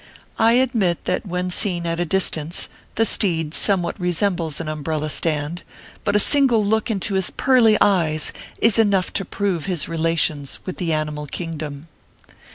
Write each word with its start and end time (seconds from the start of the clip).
I 0.39 0.53
admit 0.53 1.05
that 1.05 1.27
when 1.27 1.51
seen 1.51 1.85
at 1.85 1.99
a 1.99 2.05
distance, 2.05 2.69
the 2.95 3.05
steed 3.05 3.53
somewhat 3.53 3.99
resem 4.01 4.35
bles 4.35 4.59
an 4.59 4.67
umbrella 4.67 5.11
stand; 5.11 5.61
but 6.03 6.15
a 6.15 6.19
single 6.19 6.65
look 6.65 6.89
into 6.89 7.13
his 7.13 7.29
pearly 7.29 7.77
eyes 7.79 8.33
is 8.59 8.79
enough 8.79 9.13
to 9.13 9.23
prove 9.25 9.65
his 9.65 9.87
relations 9.87 10.57
with 10.65 10.77
the 10.77 10.91
animal 10.91 11.27
kingdom. 11.27 11.87